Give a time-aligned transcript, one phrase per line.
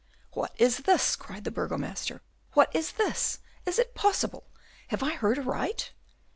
[0.31, 3.37] "What is this?" cried the burgomaster; "what is this?
[3.67, 4.49] Is it possible?
[4.87, 5.91] have I heard aright?"